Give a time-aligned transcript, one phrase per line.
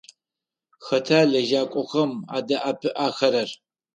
[0.85, 3.49] Хэта лэжьакӏохэм адэӏэпыӏэхэрэр?